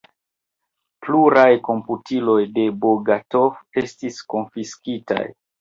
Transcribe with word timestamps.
Pluraj 1.07 1.51
komputiloj 1.67 2.39
de 2.57 2.65
Bogatov 2.87 3.63
estis 3.83 4.21
konfiskitaj. 4.37 5.25